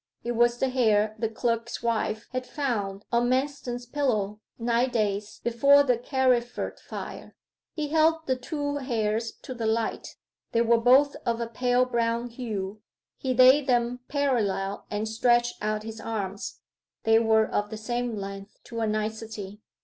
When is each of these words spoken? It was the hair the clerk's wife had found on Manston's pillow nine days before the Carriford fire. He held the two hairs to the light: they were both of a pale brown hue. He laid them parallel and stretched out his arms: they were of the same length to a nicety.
It 0.23 0.31
was 0.31 0.57
the 0.57 0.69
hair 0.69 1.13
the 1.19 1.29
clerk's 1.29 1.83
wife 1.83 2.27
had 2.31 2.47
found 2.47 3.05
on 3.11 3.29
Manston's 3.29 3.85
pillow 3.85 4.39
nine 4.57 4.89
days 4.89 5.39
before 5.43 5.83
the 5.83 5.95
Carriford 5.95 6.79
fire. 6.79 7.35
He 7.75 7.89
held 7.89 8.25
the 8.25 8.35
two 8.35 8.77
hairs 8.77 9.31
to 9.43 9.53
the 9.53 9.67
light: 9.67 10.15
they 10.53 10.61
were 10.63 10.79
both 10.79 11.15
of 11.23 11.39
a 11.39 11.45
pale 11.45 11.85
brown 11.85 12.29
hue. 12.29 12.81
He 13.19 13.35
laid 13.35 13.67
them 13.67 13.99
parallel 14.07 14.87
and 14.89 15.07
stretched 15.07 15.57
out 15.61 15.83
his 15.83 16.01
arms: 16.01 16.61
they 17.03 17.19
were 17.19 17.45
of 17.45 17.69
the 17.69 17.77
same 17.77 18.15
length 18.15 18.57
to 18.63 18.79
a 18.79 18.87
nicety. 18.87 19.61